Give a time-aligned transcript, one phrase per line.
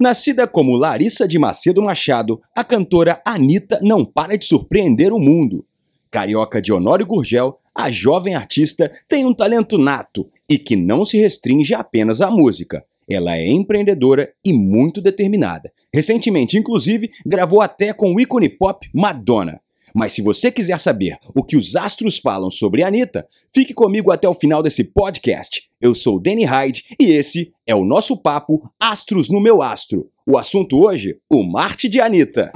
[0.00, 5.66] Nascida como Larissa de Macedo Machado, a cantora Anitta não para de surpreender o mundo.
[6.08, 11.18] Carioca de Honório Gurgel, a jovem artista tem um talento nato e que não se
[11.18, 12.84] restringe apenas à música.
[13.10, 15.72] Ela é empreendedora e muito determinada.
[15.92, 19.60] Recentemente, inclusive, gravou até com o ícone pop Madonna.
[19.94, 24.28] Mas se você quiser saber o que os astros falam sobre Anitta, fique comigo até
[24.28, 25.62] o final desse podcast.
[25.80, 30.08] Eu sou Danny Hyde e esse é o nosso papo Astros no meu astro.
[30.26, 32.52] O assunto hoje, o Marte de Anitta.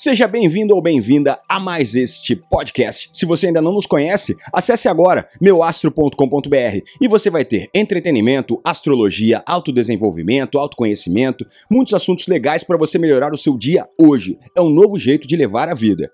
[0.00, 3.10] Seja bem-vindo ou bem-vinda a mais este podcast.
[3.12, 9.42] Se você ainda não nos conhece, acesse agora meuastro.com.br e você vai ter entretenimento, astrologia,
[9.44, 14.38] autodesenvolvimento, autoconhecimento, muitos assuntos legais para você melhorar o seu dia hoje.
[14.56, 16.08] É um novo jeito de levar a vida.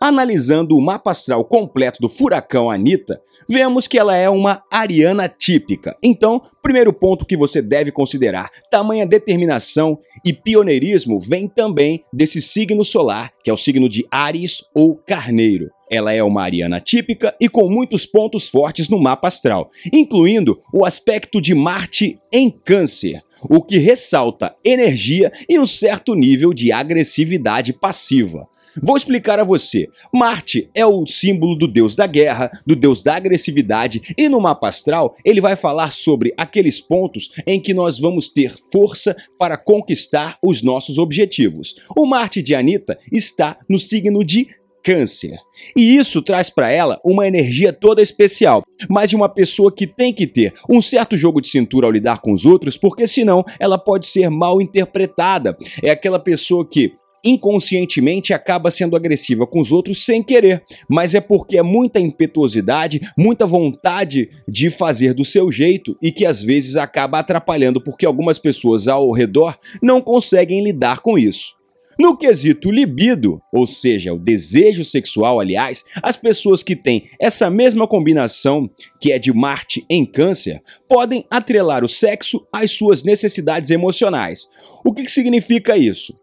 [0.00, 5.96] Analisando o mapa astral completo do furacão Anita, vemos que ela é uma ariana típica.
[6.02, 12.84] Então, primeiro ponto que você deve considerar: tamanha determinação e pioneirismo vem também desse signo
[12.84, 15.70] solar, que é o signo de Ares ou Carneiro.
[15.88, 20.84] Ela é uma ariana típica e com muitos pontos fortes no mapa astral, incluindo o
[20.84, 27.72] aspecto de Marte em Câncer, o que ressalta energia e um certo nível de agressividade
[27.72, 28.44] passiva.
[28.82, 29.88] Vou explicar a você.
[30.12, 34.68] Marte é o símbolo do deus da guerra, do deus da agressividade, e no mapa
[34.68, 40.38] astral ele vai falar sobre aqueles pontos em que nós vamos ter força para conquistar
[40.42, 41.76] os nossos objetivos.
[41.96, 44.48] O Marte de Anitta está no signo de
[44.86, 45.36] Câncer.
[45.76, 50.12] E isso traz para ela uma energia toda especial, mas de uma pessoa que tem
[50.12, 53.78] que ter um certo jogo de cintura ao lidar com os outros, porque senão ela
[53.78, 55.58] pode ser mal interpretada.
[55.82, 56.92] É aquela pessoa que
[57.26, 63.00] inconscientemente acaba sendo agressiva com os outros sem querer, mas é porque é muita impetuosidade,
[63.18, 68.38] muita vontade de fazer do seu jeito e que às vezes acaba atrapalhando porque algumas
[68.38, 71.56] pessoas ao redor não conseguem lidar com isso.
[71.98, 77.88] No quesito libido, ou seja, o desejo sexual, aliás, as pessoas que têm essa mesma
[77.88, 78.68] combinação,
[79.00, 84.46] que é de Marte em Câncer, podem atrelar o sexo às suas necessidades emocionais.
[84.84, 86.14] O que, que significa isso?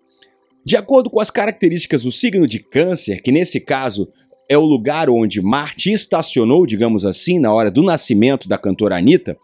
[0.66, 4.08] De acordo com as características do signo de Câncer, que nesse caso
[4.50, 9.38] é o lugar onde Marte estacionou, digamos assim, na hora do nascimento da cantora Anitta,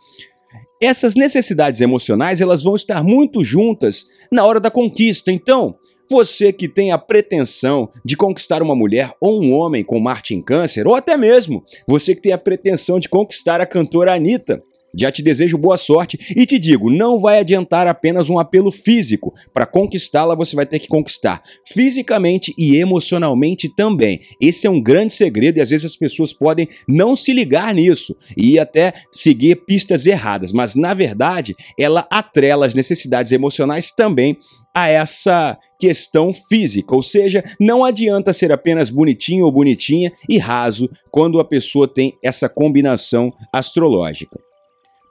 [0.81, 5.31] essas necessidades emocionais elas vão estar muito juntas na hora da conquista.
[5.31, 5.75] Então,
[6.09, 10.41] você que tem a pretensão de conquistar uma mulher ou um homem com Marte em
[10.41, 14.63] Câncer, ou até mesmo você que tem a pretensão de conquistar a cantora Anitta,
[14.95, 19.33] já te desejo boa sorte e te digo, não vai adiantar apenas um apelo físico.
[19.53, 24.19] Para conquistá-la, você vai ter que conquistar fisicamente e emocionalmente também.
[24.41, 28.15] Esse é um grande segredo e às vezes as pessoas podem não se ligar nisso
[28.35, 34.37] e até seguir pistas erradas, mas na verdade, ela atrela as necessidades emocionais também
[34.73, 40.89] a essa questão física, ou seja, não adianta ser apenas bonitinho ou bonitinha e raso
[41.11, 44.48] quando a pessoa tem essa combinação astrológica.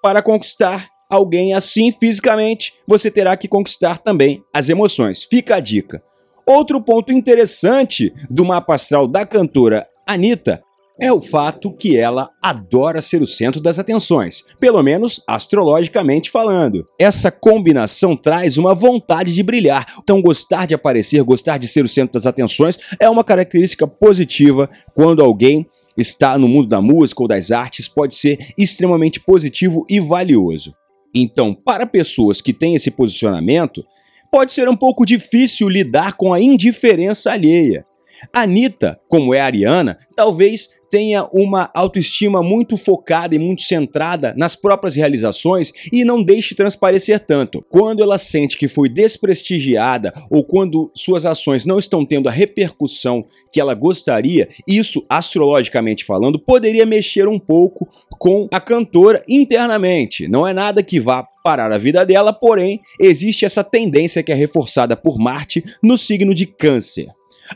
[0.03, 5.25] Para conquistar alguém assim fisicamente, você terá que conquistar também as emoções.
[5.25, 6.03] Fica a dica.
[6.47, 10.63] Outro ponto interessante do mapa astral da cantora Anitta
[11.01, 16.85] é o fato que ela adora ser o centro das atenções, pelo menos astrologicamente falando.
[16.99, 21.89] Essa combinação traz uma vontade de brilhar, então gostar de aparecer, gostar de ser o
[21.89, 25.67] centro das atenções é uma característica positiva quando alguém
[25.99, 30.75] está no mundo da música ou das artes pode ser extremamente positivo e valioso.
[31.15, 33.85] Então, para pessoas que têm esse posicionamento,
[34.31, 37.85] pode ser um pouco difícil lidar com a indiferença alheia.
[38.33, 44.55] Anitta, como é a Ariana, talvez tenha uma autoestima muito focada e muito centrada nas
[44.55, 47.65] próprias realizações e não deixe transparecer tanto.
[47.69, 53.27] Quando ela sente que foi desprestigiada ou quando suas ações não estão tendo a repercussão
[53.53, 57.89] que ela gostaria, isso, astrologicamente falando, poderia mexer um pouco
[58.19, 60.29] com a cantora internamente.
[60.29, 64.35] Não é nada que vá parar a vida dela, porém, existe essa tendência que é
[64.35, 67.07] reforçada por Marte no signo de Câncer.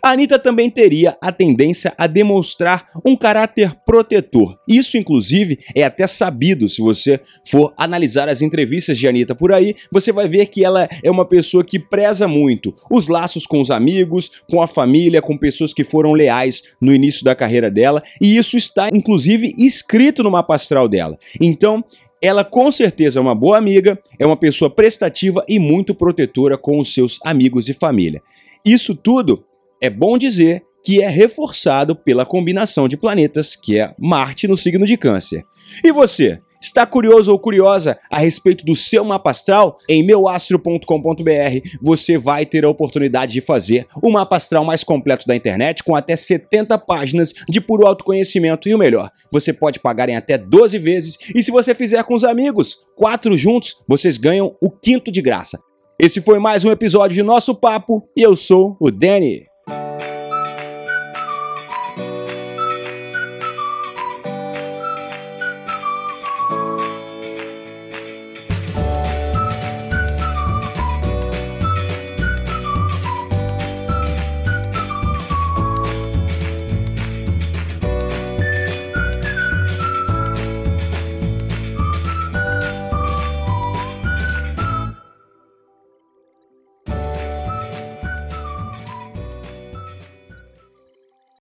[0.00, 4.56] A Anitta também teria a tendência a demonstrar um caráter protetor.
[4.69, 6.69] Isso, inclusive, é até sabido.
[6.69, 10.89] Se você for analisar as entrevistas de Anitta por aí, você vai ver que ela
[11.03, 15.37] é uma pessoa que preza muito os laços com os amigos, com a família, com
[15.37, 20.31] pessoas que foram leais no início da carreira dela, e isso está, inclusive, escrito no
[20.31, 21.19] mapa astral dela.
[21.41, 21.85] Então,
[22.21, 26.79] ela com certeza é uma boa amiga, é uma pessoa prestativa e muito protetora com
[26.79, 28.23] os seus amigos e família.
[28.65, 29.45] Isso tudo
[29.82, 34.87] é bom dizer que é reforçado pela combinação de planetas, que é Marte no signo
[34.87, 35.44] de Câncer.
[35.84, 36.40] E você?
[36.61, 39.79] Está curioso ou curiosa a respeito do seu mapa astral?
[39.88, 45.34] Em meuastro.com.br você vai ter a oportunidade de fazer o mapa astral mais completo da
[45.34, 50.14] internet com até 70 páginas de puro autoconhecimento e o melhor, você pode pagar em
[50.14, 54.70] até 12 vezes e se você fizer com os amigos, quatro juntos, vocês ganham o
[54.70, 55.58] quinto de graça.
[55.99, 59.51] Esse foi mais um episódio de Nosso Papo e eu sou o Danny.